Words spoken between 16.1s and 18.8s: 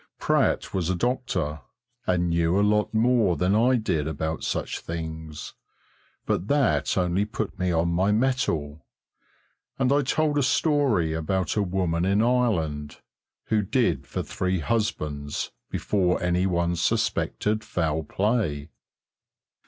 any one suspected foul play.